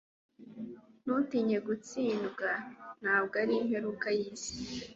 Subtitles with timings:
[1.03, 2.49] Ntutinye gutsindwa.
[3.01, 4.53] Ntabwo ari imperuka y'isi,